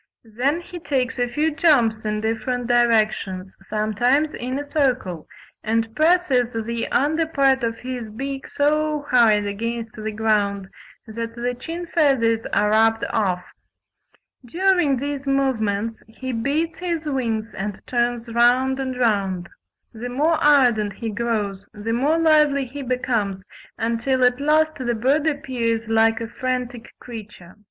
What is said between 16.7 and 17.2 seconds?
his